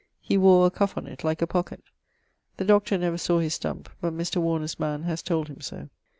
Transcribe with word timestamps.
He 0.19 0.35
wore 0.35 0.65
a 0.65 0.71
cuffe 0.71 0.97
on 0.97 1.05
it 1.05 1.23
like 1.23 1.43
a 1.43 1.45
pockett. 1.45 1.83
The 2.57 2.65
Doctor 2.65 2.97
never 2.97 3.19
sawe 3.19 3.37
his 3.37 3.53
stump, 3.53 3.87
but 4.01 4.13
Mr. 4.17 4.37
Warner's 4.37 4.79
man 4.79 5.03
has 5.03 5.21
told 5.21 5.47
him 5.47 5.61
so. 5.61 5.89